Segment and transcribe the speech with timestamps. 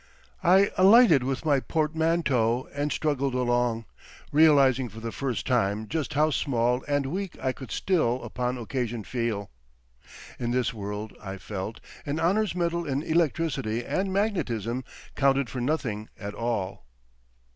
[0.43, 3.85] I alighted with my portmanteau and struggled along,
[4.31, 9.03] realising for the first time just how small and weak I could still upon occasion
[9.03, 9.51] feel.
[10.39, 14.83] In this world, I felt, an Honours medal in Electricity and magnetism
[15.15, 16.87] counted for nothing at all.